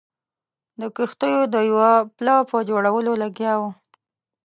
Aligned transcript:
د 0.79 0.81
کښتیو 0.95 1.41
د 1.53 1.55
یوه 1.69 1.91
پله 2.15 2.35
په 2.49 2.57
جوړولو 2.69 3.11
لګیا 3.23 3.53
وو. 3.61 3.69